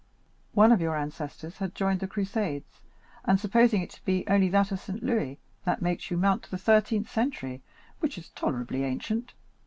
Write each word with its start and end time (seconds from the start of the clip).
One 0.53 0.71
of 0.71 0.81
your 0.81 0.95
ancestors 0.97 1.57
had 1.59 1.75
joined 1.75 1.99
the 1.99 2.07
Crusades, 2.07 2.81
and 3.23 3.39
supposing 3.39 3.83
it 3.83 3.91
to 3.91 4.03
be 4.03 4.25
only 4.27 4.49
that 4.49 4.71
of 4.71 4.79
St. 4.79 5.03
Louis, 5.03 5.37
that 5.63 5.79
makes 5.83 6.09
you 6.09 6.17
mount 6.17 6.41
to 6.41 6.49
the 6.49 6.57
thirteenth 6.57 7.07
century, 7.07 7.61
which 7.99 8.17
is 8.17 8.29
tolerably 8.29 8.83
ancient." 8.83 9.35